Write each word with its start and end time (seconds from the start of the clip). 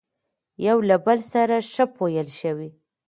يوه 0.65 0.81
له 0.89 0.95
بل 1.05 1.19
سره 1.33 1.57
ښه 1.71 1.85
پويل 1.97 2.27
شوي، 2.39 2.69